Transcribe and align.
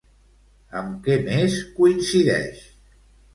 Amb 0.79 0.95
què 1.07 1.17
més 1.27 1.59
coincideix? 1.77 2.65